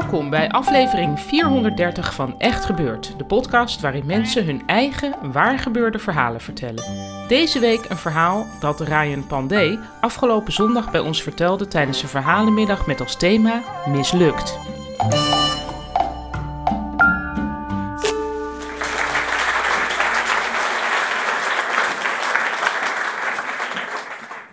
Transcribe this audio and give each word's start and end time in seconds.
Welkom 0.00 0.30
bij 0.30 0.50
aflevering 0.50 1.20
430 1.20 2.14
van 2.14 2.40
Echt 2.40 2.64
Gebeurd, 2.64 3.18
de 3.18 3.24
podcast 3.24 3.80
waarin 3.80 4.06
mensen 4.06 4.44
hun 4.44 4.66
eigen 4.66 5.32
waargebeurde 5.32 5.98
verhalen 5.98 6.40
vertellen. 6.40 6.84
Deze 7.28 7.58
week 7.58 7.84
een 7.88 7.96
verhaal 7.96 8.46
dat 8.60 8.80
Ryan 8.80 9.26
Pandey 9.26 9.78
afgelopen 10.00 10.52
zondag 10.52 10.90
bij 10.90 11.00
ons 11.00 11.22
vertelde 11.22 11.68
tijdens 11.68 12.02
een 12.02 12.08
verhalenmiddag 12.08 12.86
met 12.86 13.00
als 13.00 13.16
thema 13.16 13.62
Mislukt. 13.88 14.58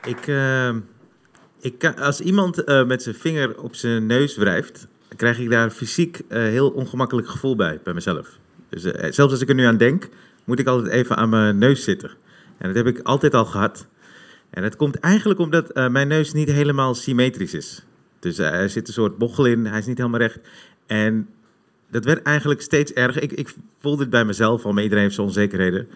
Ik, 0.05 0.27
eh, 0.27 0.75
ik 1.61 1.99
als 1.99 2.19
iemand 2.21 2.63
eh, 2.63 2.85
met 2.85 3.03
zijn 3.03 3.15
vinger 3.15 3.61
op 3.61 3.75
zijn 3.75 4.05
neus 4.05 4.35
wrijft, 4.37 4.87
krijg 5.21 5.39
ik 5.39 5.49
daar 5.49 5.69
fysiek 5.69 6.21
een 6.27 6.41
heel 6.41 6.69
ongemakkelijk 6.69 7.27
gevoel 7.27 7.55
bij, 7.55 7.79
bij 7.83 7.93
mezelf. 7.93 8.37
Dus 8.69 8.83
eh, 8.83 9.11
zelfs 9.11 9.31
als 9.31 9.41
ik 9.41 9.49
er 9.49 9.55
nu 9.55 9.63
aan 9.63 9.77
denk, 9.77 10.09
moet 10.43 10.59
ik 10.59 10.67
altijd 10.67 10.91
even 10.91 11.15
aan 11.15 11.29
mijn 11.29 11.57
neus 11.57 11.83
zitten. 11.83 12.09
En 12.57 12.67
dat 12.67 12.75
heb 12.75 12.95
ik 12.95 12.99
altijd 13.03 13.33
al 13.33 13.45
gehad. 13.45 13.87
En 14.49 14.61
dat 14.61 14.75
komt 14.75 14.99
eigenlijk 14.99 15.39
omdat 15.39 15.71
eh, 15.71 15.87
mijn 15.87 16.07
neus 16.07 16.33
niet 16.33 16.51
helemaal 16.51 16.95
symmetrisch 16.95 17.53
is. 17.53 17.85
Dus 18.19 18.37
eh, 18.37 18.53
er 18.53 18.69
zit 18.69 18.87
een 18.87 18.93
soort 18.93 19.17
bochel 19.17 19.45
in, 19.45 19.65
hij 19.65 19.79
is 19.79 19.85
niet 19.85 19.97
helemaal 19.97 20.19
recht. 20.19 20.39
En 20.85 21.29
dat 21.91 22.05
werd 22.05 22.21
eigenlijk 22.21 22.61
steeds 22.61 22.93
erger. 22.93 23.23
Ik, 23.23 23.31
ik 23.31 23.53
voelde 23.79 24.01
het 24.01 24.11
bij 24.11 24.25
mezelf, 24.25 24.65
al 24.65 24.73
maar 24.73 24.83
iedereen 24.83 25.03
heeft 25.03 25.15
zijn 25.15 25.27
onzekerheden. 25.27 25.87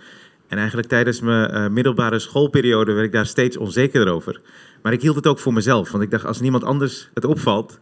En 0.48 0.58
eigenlijk 0.58 0.88
tijdens 0.88 1.22
mijn 1.22 1.50
eh, 1.50 1.68
middelbare 1.68 2.20
schoolperiode 2.20 2.94
werd 2.94 3.06
ik 3.06 3.12
daar 3.12 3.26
steeds 3.26 3.58
onzekerder 3.58 4.14
over. 4.14 4.42
Maar 4.82 4.94
ik 4.94 5.02
hield 5.02 5.16
het 5.16 5.28
ook 5.28 5.40
voor 5.40 5.54
mezelf, 5.54 5.92
want 5.92 6.04
ik 6.04 6.12
dacht 6.12 6.26
als 6.26 6.42
niemand 6.42 6.64
anders 6.64 7.10
het 7.14 7.26
opvalt, 7.26 7.80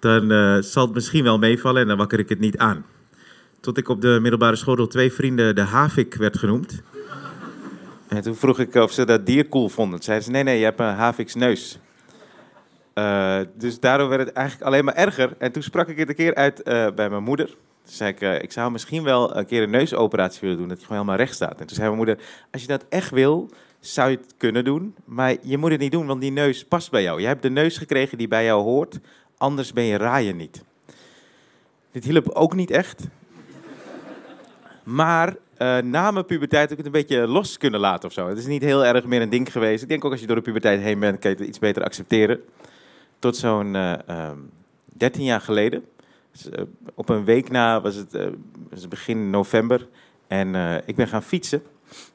dan 0.00 0.30
eh, 0.30 0.56
zal 0.60 0.84
het 0.84 0.94
misschien 0.94 1.24
wel 1.24 1.38
meevallen 1.38 1.82
en 1.82 1.88
dan 1.88 1.96
wakker 1.96 2.18
ik 2.18 2.28
het 2.28 2.40
niet 2.40 2.58
aan. 2.58 2.84
Tot 3.60 3.78
ik 3.78 3.88
op 3.88 4.00
de 4.00 4.18
middelbare 4.20 4.56
school 4.56 4.76
door 4.76 4.88
twee 4.88 5.12
vrienden 5.12 5.54
de 5.54 5.60
havik 5.60 6.14
werd 6.14 6.38
genoemd. 6.38 6.82
En 8.08 8.22
toen 8.22 8.34
vroeg 8.34 8.58
ik 8.58 8.74
of 8.74 8.92
ze 8.92 9.04
dat 9.04 9.26
dier 9.26 9.48
cool 9.48 9.68
vonden. 9.68 10.02
Zeiden 10.02 10.26
ze, 10.26 10.32
nee, 10.32 10.42
nee, 10.42 10.58
je 10.58 10.64
hebt 10.64 10.80
een 10.80 10.86
haviksneus. 10.86 11.78
Eh 12.92 13.40
dus 13.54 13.80
daardoor 13.80 14.08
werd 14.08 14.26
het 14.26 14.32
eigenlijk 14.32 14.66
alleen 14.66 14.84
maar 14.84 14.94
erger. 14.94 15.34
En 15.38 15.52
toen 15.52 15.62
sprak 15.62 15.88
ik 15.88 15.98
het 15.98 16.08
een 16.08 16.14
keer 16.14 16.34
uit 16.34 16.62
eh, 16.62 16.86
bij 16.94 17.10
mijn 17.10 17.22
moeder. 17.22 17.46
Toen 17.46 17.94
zei 17.94 18.10
ik, 18.10 18.42
ik 18.42 18.52
zou 18.52 18.70
misschien 18.70 19.02
wel 19.02 19.36
een 19.36 19.46
keer 19.46 19.62
een 19.62 19.70
neusoperatie 19.70 20.40
willen 20.40 20.56
doen, 20.56 20.68
dat 20.68 20.78
je 20.80 20.86
gewoon 20.86 21.00
helemaal 21.00 21.24
recht 21.24 21.34
staat. 21.34 21.60
En 21.60 21.66
toen 21.66 21.76
zei 21.76 21.86
mijn 21.86 21.96
moeder, 21.96 22.18
als 22.50 22.62
je 22.62 22.68
dat 22.68 22.84
echt 22.88 23.10
wil, 23.10 23.50
zou 23.80 24.10
je 24.10 24.16
het 24.16 24.34
kunnen 24.36 24.64
doen. 24.64 24.94
Maar 25.04 25.36
je 25.42 25.58
moet 25.58 25.70
het 25.70 25.80
niet 25.80 25.92
doen, 25.92 26.06
want 26.06 26.20
die 26.20 26.32
neus 26.32 26.64
past 26.64 26.90
bij 26.90 27.02
jou. 27.02 27.20
Je 27.20 27.26
hebt 27.26 27.42
de 27.42 27.50
neus 27.50 27.78
gekregen 27.78 28.18
die 28.18 28.28
bij 28.28 28.44
jou 28.44 28.62
hoort, 28.62 28.98
anders 29.40 29.72
ben 29.72 29.84
je 29.84 29.96
raaien 29.96 30.36
niet. 30.36 30.64
Dit 31.92 32.04
hielp 32.04 32.28
ook 32.28 32.54
niet 32.54 32.70
echt. 32.70 33.06
Maar 34.82 35.36
eh, 35.56 35.78
na 35.78 36.10
mijn 36.10 36.24
puberteit 36.24 36.70
heb 36.70 36.78
ik 36.78 36.84
het 36.84 36.94
een 36.94 37.00
beetje 37.00 37.26
los 37.26 37.58
kunnen 37.58 37.80
laten 37.80 38.08
of 38.08 38.14
zo. 38.14 38.28
Het 38.28 38.38
is 38.38 38.46
niet 38.46 38.62
heel 38.62 38.84
erg 38.84 39.04
meer 39.04 39.22
een 39.22 39.30
ding 39.30 39.52
geweest. 39.52 39.82
Ik 39.82 39.88
denk 39.88 40.04
ook 40.04 40.10
als 40.10 40.20
je 40.20 40.26
door 40.26 40.36
de 40.36 40.42
puberteit 40.42 40.80
heen 40.80 41.00
bent, 41.00 41.18
kan 41.18 41.30
je 41.30 41.36
het 41.36 41.46
iets 41.46 41.58
beter 41.58 41.84
accepteren. 41.84 42.40
Tot 43.18 43.36
zo'n 43.36 43.74
eh, 43.74 44.08
ehm, 44.08 44.38
13 44.84 45.24
jaar 45.24 45.40
geleden. 45.40 45.84
Dus, 46.32 46.50
eh, 46.50 46.64
op 46.94 47.08
een 47.08 47.24
week 47.24 47.50
na 47.50 47.80
was 47.80 47.94
het, 47.94 48.18
begin 48.88 49.30
november. 49.30 49.88
En 50.26 50.82
ik 50.86 50.96
ben 50.96 51.08
gaan 51.08 51.22
fietsen. 51.22 51.62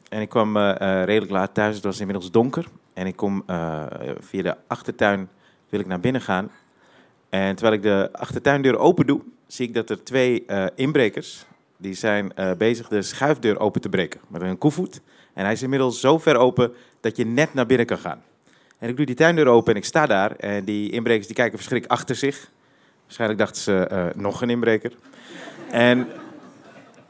En 0.10 0.22
ik 0.22 0.30
kwam 0.30 0.58
redelijk 0.58 1.32
laat 1.32 1.54
thuis. 1.54 1.76
Het 1.76 1.84
was 1.84 2.00
inmiddels 2.00 2.32
donker. 2.32 2.66
En 2.94 3.08
ik 3.08 3.16
kom 3.16 3.44
via 4.20 4.42
de 4.42 4.56
achtertuin 4.68 5.30
wil 5.70 5.80
ik 5.80 5.88
naar 5.88 6.00
binnen 6.00 6.22
gaan. 6.22 6.52
En 7.36 7.56
terwijl 7.56 7.76
ik 7.76 7.84
de 7.84 8.10
achtertuindeur 8.12 8.78
open 8.78 9.06
doe, 9.06 9.22
zie 9.48 9.68
ik 9.68 9.74
dat 9.74 9.90
er 9.90 10.04
twee 10.04 10.44
eh, 10.46 10.66
inbrekers... 10.76 11.46
die 11.78 11.94
zijn 11.94 12.34
eh, 12.36 12.52
bezig 12.58 12.88
de 12.88 13.02
schuifdeur 13.02 13.60
open 13.60 13.82
te 13.82 13.90
breken 13.90 14.20
met 14.28 14.42
een 14.42 14.58
koevoet. 14.58 15.02
En 15.34 15.44
hij 15.44 15.54
is 15.54 15.62
inmiddels 15.62 16.00
zo 16.00 16.18
ver 16.18 16.38
open 16.38 16.74
dat 17.00 17.18
je 17.18 17.26
net 17.26 17.54
naar 17.54 17.66
binnen 17.66 17.86
kan 17.86 17.98
gaan. 17.98 18.22
En 18.80 18.90
ik 18.90 18.98
doe 18.98 19.06
die 19.06 19.16
tuindeur 19.16 19.48
open 19.48 19.74
en 19.74 19.80
ik 19.80 19.86
sta 19.86 20.06
daar. 20.06 20.36
En 20.36 20.64
die 20.64 20.92
inbrekers 20.92 21.26
die 21.26 21.36
kijken 21.36 21.58
verschrikt 21.58 21.88
achter 21.88 22.16
zich. 22.16 22.50
Waarschijnlijk 23.04 23.40
dachten 23.40 23.62
ze 23.62 23.88
eh, 23.88 24.06
nog 24.16 24.42
een 24.42 24.50
inbreker. 24.50 24.92
En, 25.70 26.08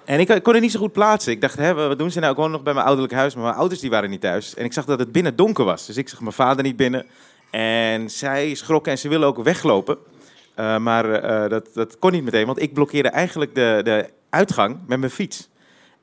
en 0.05 0.19
ik, 0.19 0.29
ik 0.29 0.43
kon 0.43 0.53
het 0.53 0.61
niet 0.61 0.71
zo 0.71 0.79
goed 0.79 0.93
plaatsen. 0.93 1.31
Ik 1.31 1.41
dacht, 1.41 1.57
hè, 1.57 1.73
wat 1.73 1.97
doen 1.97 2.11
ze 2.11 2.19
nou? 2.19 2.31
Ik 2.31 2.37
woon 2.37 2.51
nog 2.51 2.63
bij 2.63 2.73
mijn 2.73 2.85
ouderlijk 2.85 3.13
huis, 3.13 3.35
maar 3.35 3.43
mijn 3.43 3.55
ouders 3.55 3.79
die 3.79 3.89
waren 3.89 4.09
niet 4.09 4.21
thuis. 4.21 4.55
En 4.55 4.65
ik 4.65 4.73
zag 4.73 4.85
dat 4.85 4.99
het 4.99 5.11
binnen 5.11 5.35
donker 5.35 5.65
was. 5.65 5.85
Dus 5.85 5.97
ik 5.97 6.09
zag 6.09 6.19
mijn 6.21 6.33
vader 6.33 6.63
niet 6.63 6.75
binnen. 6.75 7.05
En 7.51 8.09
zij 8.09 8.53
schrokken 8.53 8.91
en 8.91 8.97
ze 8.97 9.09
willen 9.09 9.27
ook 9.27 9.43
weglopen. 9.43 9.97
Eh, 10.55 10.77
maar 10.77 11.11
eh, 11.11 11.49
dat, 11.49 11.73
dat 11.73 11.99
kon 11.99 12.11
niet 12.11 12.23
meteen, 12.23 12.45
want 12.45 12.61
ik 12.61 12.73
blokkeerde 12.73 13.09
eigenlijk 13.09 13.55
de, 13.55 13.79
de 13.83 14.09
uitgang 14.29 14.79
met 14.87 14.99
mijn 14.99 15.11
fiets. 15.11 15.49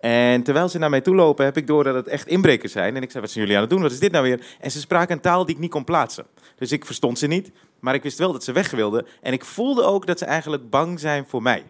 En 0.01 0.43
terwijl 0.43 0.69
ze 0.69 0.79
naar 0.79 0.91
mij 0.91 1.01
toe 1.01 1.15
lopen, 1.15 1.45
heb 1.45 1.57
ik 1.57 1.67
door 1.67 1.85
dat 1.85 1.95
het 1.95 2.07
echt 2.07 2.27
inbrekers 2.27 2.73
zijn. 2.73 2.97
En 2.97 3.03
ik 3.03 3.11
zei, 3.11 3.23
wat 3.23 3.33
zijn 3.33 3.45
jullie 3.45 3.57
aan 3.57 3.67
het 3.67 3.73
doen? 3.73 3.83
Wat 3.83 3.93
is 3.93 3.99
dit 3.99 4.12
nou 4.12 4.25
weer? 4.25 4.47
En 4.61 4.71
ze 4.71 4.81
spraken 4.81 5.15
een 5.15 5.21
taal 5.21 5.45
die 5.45 5.55
ik 5.55 5.61
niet 5.61 5.71
kon 5.71 5.85
plaatsen. 5.85 6.27
Dus 6.57 6.73
ik 6.73 6.85
verstond 6.85 7.19
ze 7.19 7.27
niet, 7.27 7.51
maar 7.81 7.95
ik 7.95 8.03
wist 8.03 8.19
wel 8.19 8.33
dat 8.33 8.45
ze 8.45 8.53
weg 8.53 8.71
wilden. 8.71 9.07
En 9.21 9.33
ik 9.33 9.45
voelde 9.45 9.83
ook 9.83 10.07
dat 10.07 10.19
ze 10.19 10.25
eigenlijk 10.25 10.71
bang 10.71 11.01
zijn 11.01 11.25
voor 11.29 11.43
mij. 11.43 11.65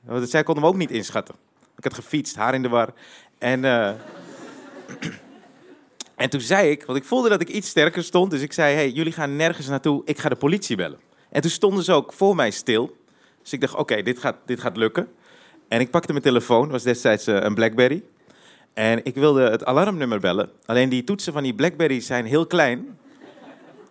Want 0.00 0.30
zij 0.30 0.42
konden 0.42 0.62
me 0.62 0.68
ook 0.68 0.76
niet 0.76 0.90
inschatten. 0.90 1.34
Ik 1.76 1.84
had 1.84 1.94
gefietst, 1.94 2.36
haar 2.36 2.54
in 2.54 2.62
de 2.62 2.68
war. 2.68 2.92
En, 3.38 3.64
eh, 3.64 3.88
en 6.16 6.30
toen 6.30 6.40
zei 6.40 6.70
ik, 6.70 6.84
want 6.84 6.98
ik 6.98 7.04
voelde 7.04 7.28
dat 7.28 7.40
ik 7.40 7.48
iets 7.48 7.68
sterker 7.68 8.04
stond. 8.04 8.30
Dus 8.30 8.40
ik 8.40 8.52
zei, 8.52 8.74
hey, 8.74 8.90
jullie 8.90 9.12
gaan 9.12 9.36
nergens 9.36 9.66
naartoe, 9.66 10.02
ik 10.04 10.18
ga 10.18 10.28
de 10.28 10.36
politie 10.36 10.76
bellen. 10.76 10.98
En 11.34 11.40
toen 11.40 11.50
stonden 11.50 11.84
ze 11.84 11.92
ook 11.92 12.12
voor 12.12 12.34
mij 12.34 12.50
stil. 12.50 12.96
Dus 13.42 13.52
ik 13.52 13.60
dacht, 13.60 13.74
oké, 13.74 14.02
dit, 14.02 14.18
gaat, 14.18 14.36
dit 14.46 14.60
gaat 14.60 14.76
lukken. 14.76 15.08
En 15.68 15.80
ik 15.80 15.90
pakte 15.90 16.12
mijn 16.12 16.24
telefoon, 16.24 16.70
was 16.70 16.82
destijds 16.82 17.26
eh, 17.26 17.36
een 17.40 17.54
Blackberry. 17.54 18.02
En 18.72 19.04
ik 19.04 19.14
wilde 19.14 19.50
het 19.50 19.64
alarmnummer 19.64 20.20
bellen. 20.20 20.50
Alleen 20.66 20.88
die 20.88 21.04
toetsen 21.04 21.32
van 21.32 21.42
die 21.42 21.54
Blackberry 21.54 22.00
zijn 22.00 22.24
heel 22.24 22.46
klein. 22.46 22.98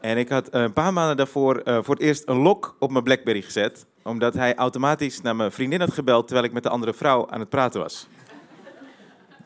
En 0.01 0.17
ik 0.17 0.29
had 0.29 0.49
eh, 0.49 0.61
een 0.61 0.73
paar 0.73 0.93
maanden 0.93 1.17
daarvoor 1.17 1.57
eh, 1.57 1.77
voor 1.81 1.93
het 1.93 2.03
eerst 2.03 2.27
een 2.27 2.37
lock 2.37 2.75
op 2.79 2.91
mijn 2.91 3.03
Blackberry 3.03 3.41
gezet. 3.41 3.85
Omdat 4.03 4.33
hij 4.33 4.55
automatisch 4.55 5.21
naar 5.21 5.35
mijn 5.35 5.51
vriendin 5.51 5.79
had 5.79 5.93
gebeld 5.93 6.27
terwijl 6.27 6.47
ik 6.47 6.53
met 6.53 6.63
de 6.63 6.69
andere 6.69 6.93
vrouw 6.93 7.29
aan 7.29 7.39
het 7.39 7.49
praten 7.49 7.81
was. 7.81 8.07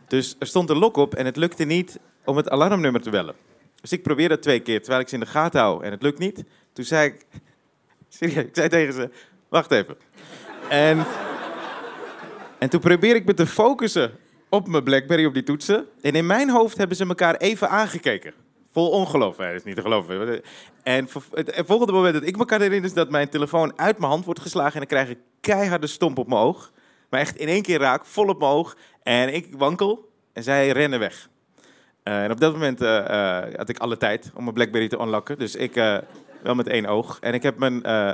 Dus 0.08 0.36
er 0.40 0.48
stond 0.48 0.70
een 0.70 0.78
lock 0.78 0.98
op 0.98 1.16
en 1.16 1.26
het 1.26 1.36
lukte 1.36 1.64
niet 1.64 2.00
om 2.26 2.38
het 2.38 2.50
alarmnummer 2.50 3.02
te 3.02 3.10
bellen. 3.10 3.36
Dus 3.82 3.92
ik 3.92 4.04
probeerde 4.04 4.34
het 4.34 4.44
twee 4.44 4.60
keer 4.60 4.80
terwijl 4.80 5.02
ik 5.02 5.08
ze 5.08 5.14
in 5.14 5.20
de 5.20 5.26
gaten 5.26 5.62
hou 5.62 5.84
en 5.84 5.92
het 5.92 6.02
lukt 6.02 6.20
niet. 6.20 6.44
Toen 6.74 6.86
zei 6.86 7.08
ik, 7.08 7.26
ik 8.20 8.50
zei 8.52 8.70
tegen 8.70 8.94
ze, 8.94 9.10
wacht 9.50 9.72
even. 9.72 9.98
En, 10.70 11.06
en 12.60 12.70
toen 12.70 12.80
probeer 12.80 13.16
ik 13.16 13.26
me 13.26 13.34
te 13.34 13.48
focussen 13.48 14.12
op 14.50 14.68
mijn 14.68 14.84
Blackberry, 14.84 15.26
op 15.26 15.34
die 15.34 15.44
toetsen. 15.44 15.86
En 16.02 16.14
in 16.14 16.26
mijn 16.26 16.50
hoofd 16.50 16.78
hebben 16.78 16.98
ze 16.98 17.06
elkaar 17.06 17.36
even 17.36 17.70
aangekeken. 17.70 18.34
Vol 18.72 18.90
ongeloof. 18.90 19.36
Dat 19.36 19.54
is 19.54 19.64
niet 19.64 19.76
te 19.76 19.82
geloven. 19.82 20.42
En 20.84 21.08
het 21.34 21.64
volgende 21.66 21.94
moment 21.94 22.14
dat 22.14 22.24
ik 22.24 22.38
me 22.38 22.46
kan 22.46 22.62
herinneren... 22.62 22.90
is 22.90 22.94
dat 22.94 23.10
mijn 23.10 23.30
telefoon 23.30 23.80
uit 23.80 23.98
mijn 23.98 24.12
hand 24.12 24.26
wordt 24.26 24.40
geslagen... 24.40 24.74
en 24.74 24.80
dan 24.80 24.88
krijg 24.88 25.10
ik 25.10 25.18
keiharde 25.42 25.88
stomp 25.88 26.18
op 26.18 26.28
mijn 26.28 26.42
oog. 26.42 26.72
Maar 27.10 27.20
echt 27.20 27.36
in 27.36 27.48
één 27.48 27.62
keer 27.62 27.80
raak, 27.80 28.06
vol 28.06 28.28
op 28.28 28.40
mijn 28.40 28.52
oog. 28.52 28.78
En 29.04 29.34
ik 29.34 29.48
wankel 29.58 30.10
en 30.34 30.44
zij 30.44 30.70
rennen 30.70 31.00
weg. 31.00 31.30
Eh, 32.04 32.24
en 32.24 32.32
op 32.32 32.40
dat 32.40 32.54
moment 32.54 32.82
eh, 32.82 32.98
eh, 32.98 33.54
had 33.56 33.70
ik 33.70 33.78
alle 33.78 33.98
tijd 33.98 34.32
om 34.36 34.44
mijn 34.44 34.56
Blackberry 34.56 34.88
te 34.88 35.00
unlocken. 35.00 35.38
Dus 35.38 35.56
ik 35.56 35.74
wel 36.48 36.56
met 36.56 36.68
één 36.68 36.86
oog. 36.86 37.18
En 37.20 37.34
ik 37.34 37.44
heb 37.44 37.58
mijn 37.58 37.84
eh, 37.84 38.12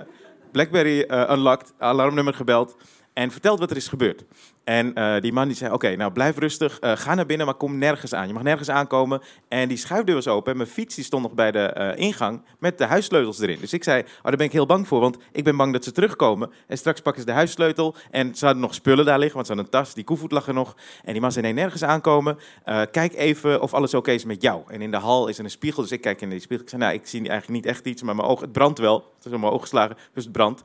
Blackberry 0.51 1.01
eh, 1.01 1.29
unlocked, 1.31 1.73
alarmnummer 1.77 2.33
gebeld. 2.33 2.77
En 3.13 3.31
vertelt 3.31 3.59
wat 3.59 3.71
er 3.71 3.77
is 3.77 3.87
gebeurd. 3.87 4.23
En 4.63 4.93
eh, 4.93 5.21
die 5.21 5.33
man 5.33 5.47
die 5.47 5.57
zei, 5.57 5.73
oké, 5.73 5.95
nou 5.95 6.11
blijf 6.11 6.37
rustig, 6.37 6.79
eh, 6.79 6.91
ga 6.95 7.15
naar 7.15 7.25
binnen, 7.25 7.45
maar 7.45 7.55
kom 7.55 7.77
nergens 7.77 8.13
aan. 8.13 8.27
Je 8.27 8.33
mag 8.33 8.43
nergens 8.43 8.69
aankomen. 8.69 9.21
En 9.47 9.67
die 9.67 9.77
schuifdeur 9.77 10.15
was 10.15 10.27
open 10.27 10.51
en 10.51 10.57
mijn 10.57 10.69
fiets 10.69 10.95
die 10.95 11.03
stond 11.03 11.23
nog 11.23 11.33
bij 11.33 11.51
de 11.51 11.59
eh, 11.59 12.05
ingang 12.05 12.41
met 12.59 12.77
de 12.77 12.85
huissleutels 12.85 13.39
erin. 13.39 13.57
Dus 13.59 13.73
ik 13.73 13.83
zei, 13.83 14.01
oh, 14.01 14.23
daar 14.23 14.37
ben 14.37 14.45
ik 14.45 14.51
heel 14.51 14.65
bang 14.65 14.87
voor, 14.87 14.99
want 14.99 15.17
ik 15.31 15.43
ben 15.43 15.57
bang 15.57 15.73
dat 15.73 15.83
ze 15.83 15.91
terugkomen. 15.91 16.51
En 16.67 16.77
straks 16.77 17.01
pakken 17.01 17.21
ze 17.21 17.27
de 17.27 17.33
huissleutel 17.33 17.95
en 18.11 18.35
ze 18.35 18.53
nog 18.53 18.73
spullen 18.73 19.05
daar 19.05 19.19
liggen, 19.19 19.35
want 19.35 19.47
ze 19.47 19.53
hadden 19.53 19.73
een 19.73 19.79
tas, 19.79 19.93
die 19.93 20.03
koevoet 20.03 20.31
lag 20.31 20.47
er 20.47 20.53
nog. 20.53 20.75
En 21.03 21.11
die 21.11 21.21
man 21.21 21.31
zei, 21.31 21.45
nee, 21.45 21.53
nergens 21.53 21.83
aankomen. 21.83 22.37
kijk 22.91 23.13
even 23.13 23.61
of 23.61 23.73
alles 23.73 23.93
oké 23.93 24.11
is 24.11 24.25
met 24.25 24.41
jou. 24.41 24.61
En 24.67 24.81
in 24.81 24.91
de 24.91 24.97
hal 24.97 25.27
is 25.27 25.37
er 25.37 25.43
een 25.43 25.49
spiegel, 25.49 25.81
dus 25.81 25.91
ik 25.91 26.01
kijk 26.01 26.21
in 26.21 26.29
die 26.29 26.39
spiegel. 26.39 26.63
Ik 26.63 26.69
zei, 26.69 26.81
nou, 26.81 26.93
ik 26.93 27.07
zie 27.07 27.19
eigenlijk 27.19 27.49
niet 27.49 27.65
echt 27.65 27.85
iets, 27.85 28.01
maar 28.01 28.15
mijn 28.15 28.27
oog, 28.27 28.41
het 28.41 28.51
brandt 28.51 28.79
wel. 28.79 29.11
Het 29.15 29.25
is 29.25 29.31
op 29.31 29.39
mijn 29.39 29.53
oog 29.53 29.61
geslagen, 29.61 29.97
dus 30.13 30.23
het 30.23 30.33
brandt. 30.33 30.61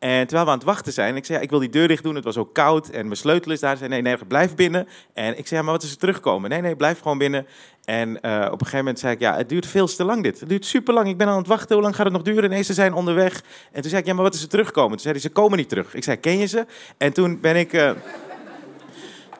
En 0.00 0.26
terwijl 0.26 0.44
we 0.44 0.50
aan 0.50 0.58
het 0.58 0.66
wachten 0.66 0.92
zijn, 0.92 1.16
ik 1.16 1.24
zei, 1.24 1.38
ja, 1.38 1.44
ik 1.44 1.50
wil 1.50 1.58
die 1.58 1.68
deur 1.68 1.88
dicht 1.88 2.02
doen. 2.02 2.14
Het 2.14 2.24
was 2.24 2.36
ook 2.36 2.54
koud 2.54 2.88
en 2.88 3.04
mijn 3.04 3.16
sleutel 3.16 3.52
is 3.52 3.60
daar. 3.60 3.72
Ze 3.72 3.78
zei, 3.78 3.90
nee, 3.90 4.02
nee, 4.02 4.26
blijf 4.26 4.54
binnen. 4.54 4.88
En 5.12 5.38
ik 5.38 5.46
zei, 5.46 5.60
ja, 5.60 5.66
maar 5.66 5.74
wat 5.74 5.82
is 5.82 5.90
er 5.90 5.98
terugkomen? 5.98 6.50
Nee, 6.50 6.60
nee, 6.60 6.76
blijf 6.76 7.00
gewoon 7.00 7.18
binnen. 7.18 7.46
En 7.84 8.08
uh, 8.08 8.14
op 8.46 8.52
een 8.52 8.58
gegeven 8.58 8.78
moment 8.78 8.98
zei 8.98 9.12
ik, 9.12 9.20
ja, 9.20 9.36
het 9.36 9.48
duurt 9.48 9.66
veel 9.66 9.86
te 9.86 10.04
lang 10.04 10.22
dit. 10.22 10.40
Het 10.40 10.48
duurt 10.48 10.66
super 10.66 10.94
lang. 10.94 11.08
Ik 11.08 11.16
ben 11.16 11.26
aan 11.26 11.38
het 11.38 11.46
wachten. 11.46 11.74
Hoe 11.74 11.82
lang 11.82 11.96
gaat 11.96 12.04
het 12.04 12.14
nog 12.14 12.22
duren? 12.22 12.50
Nee, 12.50 12.62
ze 12.62 12.74
zijn 12.74 12.92
onderweg. 12.92 13.42
En 13.72 13.80
toen 13.80 13.90
zei 13.90 14.02
ik, 14.02 14.08
ja, 14.08 14.14
maar 14.14 14.22
wat 14.22 14.34
is 14.34 14.42
er 14.42 14.48
terugkomen? 14.48 14.90
Toen 14.90 15.00
zei 15.00 15.12
hij, 15.12 15.22
ze 15.22 15.30
komen 15.30 15.58
niet 15.58 15.68
terug. 15.68 15.94
Ik 15.94 16.04
zei, 16.04 16.16
ken 16.16 16.38
je 16.38 16.46
ze? 16.46 16.66
En 16.96 17.12
toen 17.12 17.40
ben 17.40 17.56
ik... 17.56 17.72
Uh, 17.72 17.90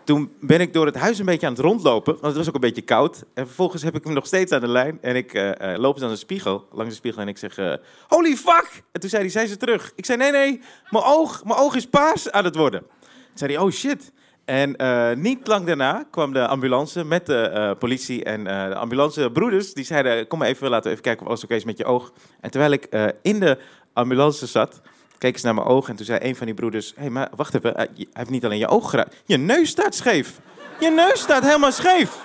toen 0.05 0.33
ben 0.41 0.61
ik 0.61 0.73
door 0.73 0.87
het 0.87 0.95
huis 0.95 1.19
een 1.19 1.25
beetje 1.25 1.47
aan 1.47 1.53
het 1.53 1.63
rondlopen, 1.63 2.13
want 2.13 2.27
het 2.27 2.37
was 2.37 2.49
ook 2.49 2.55
een 2.55 2.61
beetje 2.61 2.83
koud. 2.83 3.25
En 3.35 3.47
vervolgens 3.47 3.83
heb 3.83 3.97
ik 3.97 4.05
hem 4.05 4.13
nog 4.13 4.27
steeds 4.27 4.53
aan 4.53 4.61
de 4.61 4.69
lijn. 4.69 4.99
En 5.01 5.17
ik 5.17 5.35
uh, 5.35 5.47
uh, 5.47 5.79
loop 5.79 6.03
aan 6.03 6.09
de 6.09 6.17
spiegel, 6.17 6.67
langs 6.73 6.91
de 6.91 6.97
spiegel, 6.97 7.23
en 7.23 7.29
ik 7.29 7.39
zeg: 7.39 7.59
uh, 7.59 7.75
Holy 8.09 8.37
fuck! 8.37 8.83
En 8.93 9.01
toen 9.01 9.11
zei 9.11 9.23
hij: 9.23 9.31
Zijn 9.31 9.49
ze 9.49 9.57
terug? 9.57 9.93
Ik 9.95 10.05
zei: 10.05 10.19
Nee, 10.19 10.31
nee, 10.31 10.61
mijn 10.91 11.05
oog, 11.05 11.45
mijn 11.45 11.59
oog 11.59 11.75
is 11.75 11.87
paars 11.87 12.31
aan 12.31 12.45
het 12.45 12.57
worden. 12.57 12.81
Toen 12.81 13.09
zei 13.35 13.53
hij: 13.53 13.63
Oh 13.63 13.71
shit. 13.71 14.13
En 14.45 14.77
niet 15.21 15.47
lang 15.47 15.67
daarna 15.67 16.07
kwam 16.11 16.33
de 16.33 16.47
ambulance 16.47 17.05
met 17.05 17.27
de 17.27 17.77
politie 17.79 18.25
en 18.25 18.45
de 18.45 18.75
ambulancebroeders. 18.75 19.75
Die 19.75 19.85
zeiden: 19.85 20.27
Kom 20.27 20.39
maar 20.39 20.49
even, 20.49 20.69
laten 20.69 20.85
we 20.85 20.91
even 20.91 21.03
kijken 21.03 21.23
of 21.23 21.29
alles 21.29 21.45
oké 21.45 21.55
is 21.55 21.65
met 21.65 21.79
je 21.79 21.85
oog. 21.85 22.13
En 22.41 22.51
terwijl 22.51 22.73
ik 22.73 23.13
in 23.23 23.41
de 23.41 23.59
ambulance 23.93 24.47
zat, 24.47 24.81
keek 25.21 25.33
eens 25.33 25.43
naar 25.43 25.55
mijn 25.55 25.67
ogen 25.67 25.91
en 25.91 25.97
toen 25.97 26.07
zei 26.07 26.19
een 26.23 26.37
van 26.37 26.47
die 26.47 26.55
broeders... 26.55 26.93
Hé, 26.95 27.01
hey, 27.01 27.11
maar 27.11 27.29
wacht 27.37 27.55
even, 27.55 27.73
hij 27.77 27.89
heeft 28.13 28.31
niet 28.31 28.45
alleen 28.45 28.59
je 28.59 28.69
oog 28.69 28.91
geraakt. 28.91 29.17
Je 29.25 29.37
neus 29.37 29.69
staat 29.69 29.95
scheef. 29.95 30.41
Je 30.79 30.91
neus 30.91 31.21
staat 31.21 31.43
helemaal 31.43 31.73
scheef. 31.73 32.19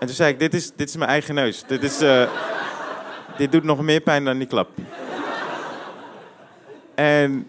En 0.00 0.06
toen 0.06 0.16
zei 0.16 0.32
ik, 0.32 0.38
dit 0.38 0.54
is, 0.54 0.70
dit 0.76 0.88
is 0.88 0.96
mijn 0.96 1.10
eigen 1.10 1.34
neus. 1.34 1.64
Dit, 1.66 1.82
is, 1.82 2.02
uh, 2.02 2.30
dit 3.36 3.52
doet 3.52 3.64
nog 3.64 3.80
meer 3.80 4.00
pijn 4.00 4.24
dan 4.24 4.38
die 4.38 4.46
klap. 4.46 4.68
En 6.94 7.46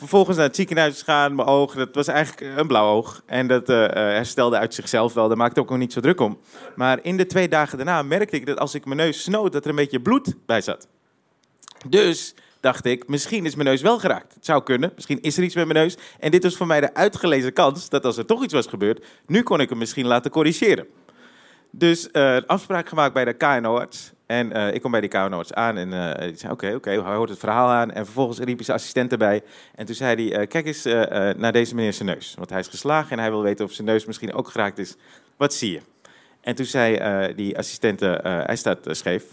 vervolgens 0.00 0.36
naar 0.36 0.46
het 0.46 0.56
ziekenhuis 0.56 1.02
gaan, 1.02 1.34
mijn 1.34 1.48
oog, 1.48 1.74
dat 1.74 1.94
was 1.94 2.06
eigenlijk 2.06 2.58
een 2.58 2.66
blauw 2.66 2.86
oog. 2.86 3.22
En 3.26 3.46
dat 3.46 3.70
uh, 3.70 3.76
herstelde 3.92 4.58
uit 4.58 4.74
zichzelf 4.74 5.14
wel, 5.14 5.28
daar 5.28 5.36
maakte 5.36 5.60
ik 5.60 5.64
ook 5.64 5.70
nog 5.70 5.78
niet 5.78 5.92
zo 5.92 6.00
druk 6.00 6.20
om. 6.20 6.38
Maar 6.76 6.98
in 7.02 7.16
de 7.16 7.26
twee 7.26 7.48
dagen 7.48 7.76
daarna 7.76 8.02
merkte 8.02 8.36
ik 8.36 8.46
dat 8.46 8.58
als 8.58 8.74
ik 8.74 8.84
mijn 8.84 8.96
neus 8.96 9.22
snoot, 9.22 9.52
dat 9.52 9.64
er 9.64 9.70
een 9.70 9.76
beetje 9.76 10.00
bloed 10.00 10.34
bij 10.46 10.60
zat. 10.60 10.88
Dus 11.88 12.34
dacht 12.60 12.84
ik, 12.84 13.08
misschien 13.08 13.46
is 13.46 13.54
mijn 13.54 13.68
neus 13.68 13.82
wel 13.82 13.98
geraakt. 13.98 14.34
Het 14.34 14.44
zou 14.44 14.62
kunnen, 14.62 14.92
misschien 14.94 15.20
is 15.20 15.36
er 15.36 15.42
iets 15.42 15.54
met 15.54 15.66
mijn 15.66 15.78
neus. 15.78 15.96
En 16.18 16.30
dit 16.30 16.42
was 16.42 16.56
voor 16.56 16.66
mij 16.66 16.80
de 16.80 16.94
uitgelezen 16.94 17.52
kans 17.52 17.88
dat 17.88 18.04
als 18.04 18.16
er 18.16 18.26
toch 18.26 18.42
iets 18.42 18.54
was 18.54 18.66
gebeurd, 18.66 19.04
nu 19.26 19.42
kon 19.42 19.60
ik 19.60 19.68
hem 19.68 19.78
misschien 19.78 20.06
laten 20.06 20.30
corrigeren. 20.30 20.86
Dus 21.70 22.08
uh, 22.12 22.36
afspraak 22.46 22.88
gemaakt 22.88 23.14
bij 23.14 23.24
de 23.24 23.32
KNO-arts. 23.32 24.12
En 24.26 24.56
uh, 24.56 24.74
ik 24.74 24.82
kom 24.82 24.90
bij 24.90 25.00
die 25.00 25.10
KNO-arts 25.10 25.52
aan 25.52 25.76
en 25.76 25.88
uh, 25.88 26.28
die 26.28 26.36
zei, 26.36 26.52
oké, 26.52 26.74
oké, 26.74 26.90
hij 26.90 27.14
hoort 27.14 27.28
het 27.28 27.38
verhaal 27.38 27.68
aan. 27.68 27.90
En 27.90 28.04
vervolgens 28.04 28.38
riep 28.38 28.62
zijn 28.62 28.76
assistent 28.76 29.12
erbij. 29.12 29.42
En 29.74 29.86
toen 29.86 29.94
zei 29.94 30.30
hij, 30.30 30.46
kijk 30.46 30.66
eens 30.66 30.84
naar 31.36 31.52
deze 31.52 31.74
meneer 31.74 31.92
zijn 31.92 32.08
neus. 32.08 32.34
Want 32.38 32.50
hij 32.50 32.58
is 32.58 32.68
geslagen 32.68 33.10
en 33.10 33.18
hij 33.18 33.30
wil 33.30 33.42
weten 33.42 33.64
of 33.64 33.72
zijn 33.72 33.86
neus 33.86 34.04
misschien 34.04 34.32
ook 34.32 34.48
geraakt 34.48 34.78
is. 34.78 34.96
Wat 35.36 35.54
zie 35.54 35.72
je? 35.72 35.80
En 36.40 36.54
toen 36.54 36.66
zei 36.66 37.34
die 37.34 37.58
assistent, 37.58 38.00
hij 38.00 38.56
staat 38.56 38.78
scheef. 38.90 39.24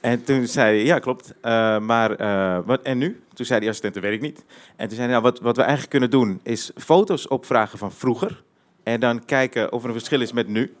En 0.00 0.24
toen 0.24 0.46
zei 0.46 0.76
hij, 0.76 0.86
ja, 0.86 0.98
klopt. 0.98 1.34
maar 1.80 2.16
wat, 2.64 2.82
en 2.82 2.98
nu? 2.98 3.22
Toen 3.34 3.46
zei 3.46 3.60
die 3.60 3.68
assistent, 3.68 3.94
dat 3.94 4.02
weet 4.02 4.14
ik 4.14 4.20
niet. 4.20 4.44
En 4.76 4.86
toen 4.88 4.96
zei 4.96 5.00
hij, 5.00 5.08
nou, 5.08 5.22
wat, 5.22 5.40
wat 5.40 5.56
we 5.56 5.62
eigenlijk 5.62 5.90
kunnen 5.90 6.10
doen, 6.10 6.40
is 6.42 6.70
foto's 6.76 7.28
opvragen 7.28 7.78
van 7.78 7.92
vroeger. 7.92 8.42
En 8.82 9.00
dan 9.00 9.24
kijken 9.24 9.72
of 9.72 9.82
er 9.82 9.88
een 9.88 9.94
verschil 9.94 10.20
is 10.20 10.32
met 10.32 10.48
nu. 10.48 10.76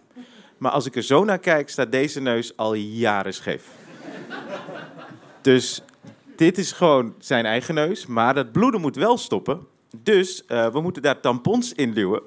Maar 0.58 0.70
als 0.70 0.86
ik 0.86 0.96
er 0.96 1.02
zo 1.02 1.24
naar 1.24 1.38
kijk, 1.38 1.68
staat 1.68 1.92
deze 1.92 2.20
neus 2.20 2.56
al 2.56 2.74
jaren 2.74 3.34
scheef. 3.34 3.64
dus 5.42 5.82
dit 6.36 6.58
is 6.58 6.72
gewoon 6.72 7.14
zijn 7.18 7.46
eigen 7.46 7.74
neus, 7.74 8.06
maar 8.06 8.34
dat 8.34 8.52
bloeden 8.52 8.80
moet 8.80 8.96
wel 8.96 9.18
stoppen. 9.18 9.66
Dus 10.02 10.42
uh, 10.48 10.68
we 10.72 10.80
moeten 10.80 11.02
daar 11.02 11.20
tampons 11.20 11.72
in 11.72 11.92
duwen. 11.92 12.22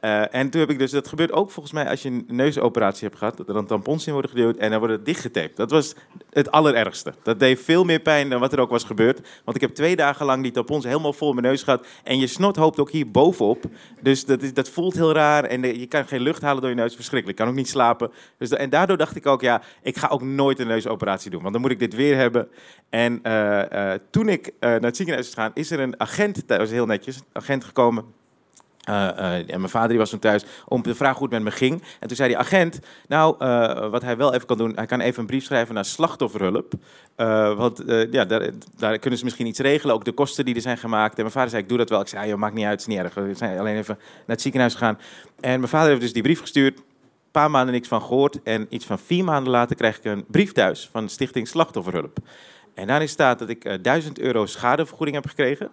Uh, 0.00 0.34
en 0.34 0.50
toen 0.50 0.60
heb 0.60 0.70
ik 0.70 0.78
dus, 0.78 0.90
dat 0.90 1.08
gebeurt 1.08 1.32
ook 1.32 1.50
volgens 1.50 1.74
mij 1.74 1.88
als 1.88 2.02
je 2.02 2.08
een 2.08 2.24
neusoperatie 2.26 3.06
hebt 3.06 3.18
gehad, 3.18 3.36
dat 3.36 3.48
er 3.48 3.54
dan 3.54 3.66
tampons 3.66 4.06
in 4.06 4.12
worden 4.12 4.30
geduwd 4.30 4.56
en 4.56 4.70
dan 4.70 4.78
wordt 4.78 4.94
het 4.94 5.04
dichtgetaped. 5.04 5.56
Dat 5.56 5.70
was 5.70 5.94
het 6.30 6.50
allerergste. 6.50 7.14
Dat 7.22 7.38
deed 7.38 7.60
veel 7.60 7.84
meer 7.84 8.00
pijn 8.00 8.28
dan 8.30 8.40
wat 8.40 8.52
er 8.52 8.60
ook 8.60 8.70
was 8.70 8.84
gebeurd. 8.84 9.20
Want 9.44 9.56
ik 9.56 9.62
heb 9.62 9.74
twee 9.74 9.96
dagen 9.96 10.26
lang 10.26 10.42
die 10.42 10.52
tampons 10.52 10.84
helemaal 10.84 11.12
vol 11.12 11.32
mijn 11.32 11.46
neus 11.46 11.62
gehad. 11.62 11.86
En 12.04 12.18
je 12.18 12.26
snot 12.26 12.56
hoopt 12.56 12.78
ook 12.78 12.90
hier 12.90 13.10
bovenop. 13.10 13.64
Dus 14.00 14.24
dat, 14.24 14.42
is, 14.42 14.54
dat 14.54 14.68
voelt 14.68 14.94
heel 14.94 15.12
raar 15.12 15.44
en 15.44 15.62
je 15.62 15.86
kan 15.86 16.06
geen 16.06 16.20
lucht 16.20 16.42
halen 16.42 16.60
door 16.60 16.70
je 16.70 16.76
neus. 16.76 16.94
Verschrikkelijk. 16.94 17.38
Ik 17.38 17.44
kan 17.44 17.54
ook 17.54 17.58
niet 17.58 17.68
slapen. 17.68 18.10
Dus, 18.38 18.50
en 18.50 18.70
daardoor 18.70 18.96
dacht 18.96 19.16
ik 19.16 19.26
ook, 19.26 19.40
ja, 19.40 19.62
ik 19.82 19.96
ga 19.96 20.08
ook 20.08 20.22
nooit 20.22 20.58
een 20.58 20.66
neusoperatie 20.66 21.30
doen. 21.30 21.40
Want 21.40 21.52
dan 21.52 21.62
moet 21.62 21.70
ik 21.70 21.78
dit 21.78 21.94
weer 21.94 22.16
hebben. 22.16 22.48
En 22.88 23.20
uh, 23.22 23.92
toen 24.10 24.28
ik 24.28 24.52
naar 24.60 24.80
het 24.80 24.96
ziekenhuis 24.96 25.26
is 25.26 25.34
gegaan, 25.34 25.50
is 25.54 25.70
er 25.70 25.80
een 25.80 26.00
agent, 26.00 26.48
dat 26.48 26.58
was 26.58 26.70
heel 26.70 26.86
netjes, 26.86 27.16
een 27.16 27.24
agent 27.32 27.64
gekomen 27.64 28.04
uh, 28.90 29.08
uh, 29.18 29.34
en 29.34 29.44
mijn 29.46 29.68
vader 29.68 29.88
die 29.88 29.98
was 29.98 30.10
toen 30.10 30.18
thuis 30.18 30.44
om 30.68 30.82
te 30.82 30.94
vragen 30.94 31.18
hoe 31.18 31.26
het 31.26 31.42
met 31.42 31.52
me 31.52 31.58
ging. 31.58 31.82
En 32.00 32.08
toen 32.08 32.16
zei 32.16 32.28
die 32.28 32.38
agent, 32.38 32.80
nou, 33.08 33.36
uh, 33.38 33.88
wat 33.88 34.02
hij 34.02 34.16
wel 34.16 34.34
even 34.34 34.46
kan 34.46 34.58
doen, 34.58 34.72
hij 34.74 34.86
kan 34.86 35.00
even 35.00 35.20
een 35.20 35.26
brief 35.26 35.44
schrijven 35.44 35.74
naar 35.74 35.84
slachtofferhulp. 35.84 36.72
want 37.56 37.82
ja, 38.10 38.24
daar, 38.24 38.50
daar, 38.76 38.98
kunnen 38.98 39.18
ze 39.18 39.24
misschien 39.24 39.46
iets 39.46 39.58
regelen, 39.58 39.94
ook 39.94 40.04
de 40.04 40.12
kosten 40.12 40.44
die 40.44 40.54
er 40.54 40.60
zijn 40.60 40.78
gemaakt. 40.78 41.14
En 41.14 41.20
mijn 41.20 41.30
vader 41.30 41.50
zei, 41.50 41.62
ik 41.62 41.68
doe 41.68 41.78
dat 41.78 41.88
wel. 41.88 42.00
Ik 42.00 42.08
zei, 42.08 42.22
ja, 42.22 42.28
joh, 42.28 42.38
maakt 42.38 42.54
niet 42.54 42.64
uit, 42.64 42.72
het 42.72 42.80
is 42.80 42.86
niet 42.86 43.04
erg. 43.04 43.14
We 43.14 43.34
zijn 43.34 43.58
alleen 43.58 43.76
even 43.76 43.96
naar 43.98 44.24
het 44.26 44.40
ziekenhuis 44.40 44.72
gegaan. 44.72 44.98
En 45.40 45.58
mijn 45.58 45.68
vader 45.68 45.88
heeft 45.88 46.00
dus 46.00 46.12
die 46.12 46.22
brief 46.22 46.40
gestuurd. 46.40 46.78
Een 46.78 46.84
paar 47.30 47.50
maanden 47.50 47.74
niks 47.74 47.88
van 47.88 48.02
gehoord. 48.02 48.42
En 48.42 48.66
iets 48.68 48.86
van 48.86 48.98
vier 48.98 49.24
maanden 49.24 49.52
later 49.52 49.76
krijg 49.76 49.96
ik 49.96 50.04
een 50.04 50.24
brief 50.28 50.52
thuis 50.52 50.88
van 50.92 51.08
Stichting 51.08 51.48
Slachtofferhulp. 51.48 52.18
En 52.74 52.86
daarin 52.86 53.08
staat 53.08 53.38
dat 53.38 53.48
ik 53.48 53.84
1000 53.84 54.18
euro 54.18 54.46
schadevergoeding 54.46 55.16
heb 55.16 55.26
gekregen. 55.26 55.70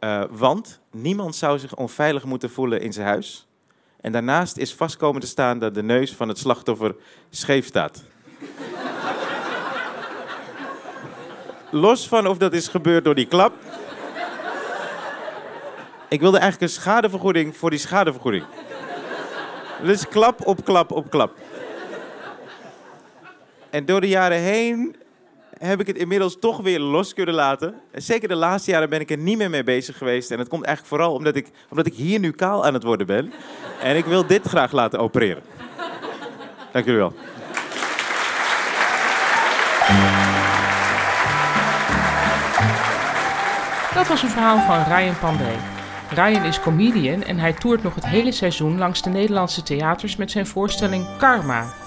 Uh, 0.00 0.22
want 0.30 0.80
niemand 0.90 1.36
zou 1.36 1.58
zich 1.58 1.76
onveilig 1.76 2.24
moeten 2.24 2.50
voelen 2.50 2.80
in 2.80 2.92
zijn 2.92 3.06
huis. 3.06 3.46
En 4.00 4.12
daarnaast 4.12 4.56
is 4.56 4.74
vast 4.74 4.96
komen 4.96 5.20
te 5.20 5.26
staan 5.26 5.58
dat 5.58 5.74
de 5.74 5.82
neus 5.82 6.14
van 6.14 6.28
het 6.28 6.38
slachtoffer 6.38 6.94
scheef 7.30 7.66
staat. 7.66 8.04
Los 11.70 12.08
van 12.08 12.26
of 12.26 12.38
dat 12.38 12.52
is 12.52 12.68
gebeurd 12.68 13.04
door 13.04 13.14
die 13.14 13.26
klap. 13.26 13.52
Ik 16.08 16.20
wilde 16.20 16.38
eigenlijk 16.38 16.72
een 16.72 16.80
schadevergoeding 16.80 17.56
voor 17.56 17.70
die 17.70 17.78
schadevergoeding. 17.78 18.44
Dus 19.82 20.08
klap 20.08 20.46
op 20.46 20.64
klap 20.64 20.90
op 20.90 21.10
klap. 21.10 21.36
En 23.70 23.84
door 23.84 24.00
de 24.00 24.08
jaren 24.08 24.38
heen 24.38 24.96
heb 25.58 25.80
ik 25.80 25.86
het 25.86 25.96
inmiddels 25.96 26.38
toch 26.38 26.60
weer 26.60 26.80
los 26.80 27.14
kunnen 27.14 27.34
laten. 27.34 27.74
Zeker 27.92 28.28
de 28.28 28.34
laatste 28.34 28.70
jaren 28.70 28.88
ben 28.88 29.00
ik 29.00 29.10
er 29.10 29.18
niet 29.18 29.38
meer 29.38 29.50
mee 29.50 29.64
bezig 29.64 29.98
geweest. 29.98 30.30
En 30.30 30.36
dat 30.36 30.48
komt 30.48 30.64
eigenlijk 30.64 30.94
vooral 30.96 31.14
omdat 31.14 31.36
ik, 31.36 31.50
omdat 31.70 31.86
ik 31.86 31.94
hier 31.94 32.18
nu 32.18 32.30
kaal 32.30 32.64
aan 32.64 32.74
het 32.74 32.82
worden 32.82 33.06
ben. 33.06 33.32
En 33.82 33.96
ik 33.96 34.04
wil 34.04 34.26
dit 34.26 34.46
graag 34.46 34.72
laten 34.72 34.98
opereren. 34.98 35.42
Dank 36.72 36.84
jullie 36.84 37.00
wel. 37.00 37.12
Dat 43.94 44.08
was 44.08 44.22
een 44.22 44.28
verhaal 44.28 44.58
van 44.58 44.94
Ryan 44.94 45.18
Pandey. 45.18 45.56
Ryan 46.10 46.44
is 46.44 46.60
comedian 46.60 47.22
en 47.22 47.38
hij 47.38 47.52
toert 47.52 47.82
nog 47.82 47.94
het 47.94 48.06
hele 48.06 48.32
seizoen 48.32 48.78
langs 48.78 49.02
de 49.02 49.10
Nederlandse 49.10 49.62
theaters 49.62 50.16
met 50.16 50.30
zijn 50.30 50.46
voorstelling 50.46 51.06
Karma. 51.18 51.85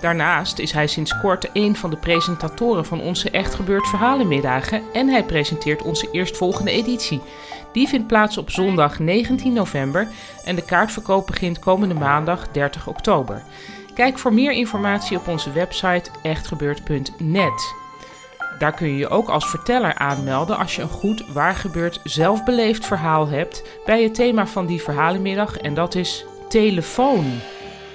Daarnaast 0.00 0.58
is 0.58 0.72
hij 0.72 0.86
sinds 0.86 1.20
kort 1.20 1.48
een 1.52 1.76
van 1.76 1.90
de 1.90 1.96
presentatoren 1.96 2.86
van 2.86 3.00
onze 3.00 3.30
Echt 3.30 3.54
Gebeurd 3.54 3.88
Verhalenmiddagen 3.88 4.82
en 4.92 5.08
hij 5.08 5.24
presenteert 5.24 5.82
onze 5.82 6.08
eerstvolgende 6.12 6.70
editie. 6.70 7.20
Die 7.72 7.88
vindt 7.88 8.06
plaats 8.06 8.38
op 8.38 8.50
zondag 8.50 8.98
19 8.98 9.52
november 9.52 10.08
en 10.44 10.54
de 10.54 10.64
kaartverkoop 10.64 11.26
begint 11.26 11.58
komende 11.58 11.94
maandag 11.94 12.48
30 12.48 12.86
oktober. 12.86 13.42
Kijk 13.94 14.18
voor 14.18 14.34
meer 14.34 14.52
informatie 14.52 15.16
op 15.16 15.28
onze 15.28 15.52
website 15.52 16.10
echtgebeurd.net. 16.22 17.74
Daar 18.58 18.74
kun 18.74 18.88
je 18.88 18.96
je 18.96 19.08
ook 19.08 19.28
als 19.28 19.50
verteller 19.50 19.94
aanmelden 19.94 20.58
als 20.58 20.76
je 20.76 20.82
een 20.82 20.88
goed 20.88 21.24
waargebeurd 21.32 22.00
zelfbeleefd 22.04 22.86
verhaal 22.86 23.28
hebt 23.28 23.62
bij 23.84 24.02
het 24.02 24.14
thema 24.14 24.46
van 24.46 24.66
die 24.66 24.82
verhalenmiddag 24.82 25.56
en 25.56 25.74
dat 25.74 25.94
is 25.94 26.24
telefoon. 26.48 27.40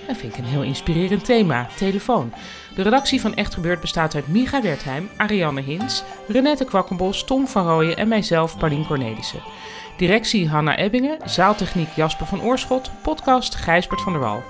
Dat 0.07 0.17
vind 0.17 0.33
ik 0.33 0.37
een 0.37 0.49
heel 0.49 0.63
inspirerend 0.63 1.25
thema, 1.25 1.67
telefoon. 1.75 2.33
De 2.75 2.81
redactie 2.81 3.21
van 3.21 3.35
Echt 3.35 3.53
Gebeurd 3.53 3.81
bestaat 3.81 4.15
uit 4.15 4.27
Micha 4.27 4.61
Wertheim, 4.61 5.09
Ariane 5.17 5.61
Hins, 5.61 6.03
Renette 6.27 6.65
Kwakkenbos, 6.65 7.23
Tom 7.23 7.47
van 7.47 7.67
Rooyen 7.67 7.97
en 7.97 8.07
mijzelf, 8.07 8.57
Paulien 8.57 8.85
Cornelissen. 8.85 9.41
Directie 9.97 10.49
Hanna 10.49 10.77
Ebbingen, 10.77 11.17
zaaltechniek 11.23 11.89
Jasper 11.95 12.25
van 12.25 12.41
Oorschot, 12.41 12.91
podcast 13.01 13.55
Gijsbert 13.55 14.01
van 14.01 14.11
der 14.11 14.21
Wal. 14.21 14.43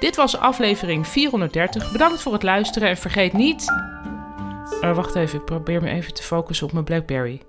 Dit 0.00 0.16
was 0.16 0.36
aflevering 0.36 1.06
430. 1.06 1.92
Bedankt 1.92 2.22
voor 2.22 2.32
het 2.32 2.42
luisteren 2.42 2.88
en 2.88 2.96
vergeet 2.96 3.32
niet... 3.32 3.64
Uh, 4.80 4.94
wacht 4.94 5.14
even, 5.14 5.38
ik 5.38 5.44
probeer 5.44 5.82
me 5.82 5.90
even 5.90 6.14
te 6.14 6.22
focussen 6.22 6.66
op 6.66 6.72
mijn 6.72 6.84
Blackberry. 6.84 7.42